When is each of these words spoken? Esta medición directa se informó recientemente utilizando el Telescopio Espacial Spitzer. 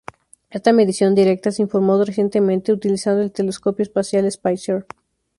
Esta 0.49 0.73
medición 0.73 1.13
directa 1.13 1.51
se 1.51 1.61
informó 1.61 2.03
recientemente 2.03 2.73
utilizando 2.73 3.21
el 3.21 3.31
Telescopio 3.31 3.83
Espacial 3.83 4.31
Spitzer. 4.31 4.87